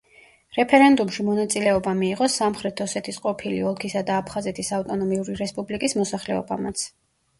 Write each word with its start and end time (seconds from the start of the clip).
რეფერენდუმში 0.59 1.25
მონაწილეობა 1.27 1.93
მიიღო 1.99 2.29
სამხრეთ 2.37 2.81
ოსეთის 2.85 3.21
ყოფილი 3.27 3.61
ოლქისა 3.73 4.03
და 4.11 4.17
აფხაზეთის 4.23 4.73
ავტონომიური 4.81 5.37
რესპუბლიკის 5.43 5.99
მოსახლეობამაც. 6.03 6.91